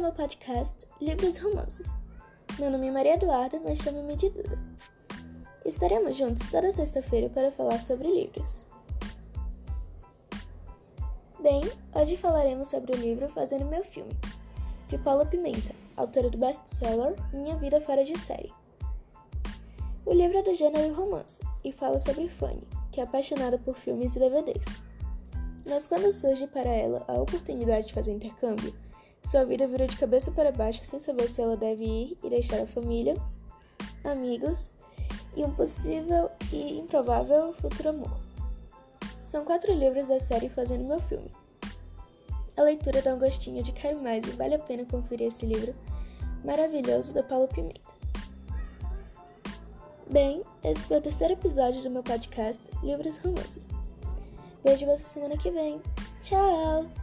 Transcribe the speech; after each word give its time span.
meu 0.00 0.12
podcast 0.12 0.86
Livros 1.00 1.36
e 1.36 1.40
Romances. 1.40 1.92
Meu 2.58 2.70
nome 2.70 2.88
é 2.88 2.90
Maria 2.90 3.14
Eduarda, 3.14 3.60
mas 3.60 3.78
chame-me 3.78 4.16
de 4.16 4.28
Duda. 4.28 4.58
Estaremos 5.64 6.16
juntos 6.16 6.50
toda 6.50 6.72
sexta-feira 6.72 7.28
para 7.28 7.52
falar 7.52 7.80
sobre 7.82 8.08
livros. 8.08 8.64
Bem, 11.40 11.62
hoje 11.94 12.16
falaremos 12.16 12.68
sobre 12.68 12.92
o 12.92 12.96
livro 12.96 13.28
Fazendo 13.28 13.66
Meu 13.66 13.84
Filme, 13.84 14.12
de 14.88 14.98
Paula 14.98 15.24
Pimenta, 15.24 15.74
autora 15.96 16.28
do 16.28 16.38
best-seller 16.38 17.14
Minha 17.32 17.56
Vida 17.56 17.80
Fora 17.80 18.04
de 18.04 18.18
Série. 18.18 18.52
O 20.04 20.12
livro 20.12 20.38
é 20.38 20.42
do 20.42 20.54
gênero 20.54 20.92
romance 20.94 21.40
e 21.62 21.72
fala 21.72 21.98
sobre 21.98 22.28
Fanny, 22.28 22.66
que 22.90 23.00
é 23.00 23.04
apaixonada 23.04 23.58
por 23.58 23.76
filmes 23.76 24.16
e 24.16 24.18
DVDs. 24.18 24.66
Mas 25.66 25.86
quando 25.86 26.12
surge 26.12 26.46
para 26.46 26.68
ela 26.68 27.04
a 27.06 27.14
oportunidade 27.14 27.88
de 27.88 27.94
fazer 27.94 28.12
intercâmbio, 28.12 28.74
sua 29.24 29.44
vida 29.44 29.66
vira 29.66 29.86
de 29.86 29.96
cabeça 29.96 30.30
para 30.30 30.52
baixo 30.52 30.84
sem 30.84 31.00
saber 31.00 31.28
se 31.28 31.40
ela 31.40 31.56
deve 31.56 31.84
ir 31.84 32.16
e 32.22 32.30
deixar 32.30 32.60
a 32.60 32.66
família, 32.66 33.14
amigos 34.04 34.72
e 35.36 35.44
um 35.44 35.52
possível 35.54 36.30
e 36.52 36.78
improvável 36.78 37.52
futuro 37.54 37.90
amor. 37.90 38.18
São 39.24 39.44
quatro 39.44 39.72
livros 39.72 40.08
da 40.08 40.18
série 40.18 40.48
Fazendo 40.48 40.84
Meu 40.84 40.98
Filme. 41.00 41.30
A 42.56 42.62
leitura 42.62 43.00
dá 43.00 43.14
um 43.14 43.18
gostinho 43.18 43.62
de 43.62 43.72
quero 43.72 44.02
mais 44.02 44.26
e 44.26 44.30
vale 44.32 44.56
a 44.56 44.58
pena 44.58 44.84
conferir 44.84 45.28
esse 45.28 45.46
livro 45.46 45.74
maravilhoso 46.44 47.14
da 47.14 47.22
Paulo 47.22 47.48
Pimenta. 47.48 47.80
Bem, 50.10 50.42
esse 50.64 50.86
foi 50.86 50.98
o 50.98 51.00
terceiro 51.00 51.34
episódio 51.34 51.82
do 51.82 51.90
meu 51.90 52.02
podcast 52.02 52.60
Livros 52.82 53.18
Romances. 53.18 53.68
Vejo 54.64 54.86
você 54.86 55.04
semana 55.04 55.36
que 55.36 55.50
vem. 55.50 55.80
Tchau! 56.20 56.99